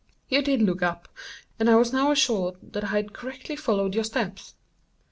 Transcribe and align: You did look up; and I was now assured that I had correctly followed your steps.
You 0.29 0.41
did 0.41 0.63
look 0.63 0.81
up; 0.81 1.09
and 1.59 1.69
I 1.69 1.75
was 1.75 1.93
now 1.93 2.09
assured 2.09 2.55
that 2.73 2.83
I 2.85 2.97
had 2.97 3.13
correctly 3.13 3.55
followed 3.55 3.93
your 3.93 4.03
steps. 4.03 4.55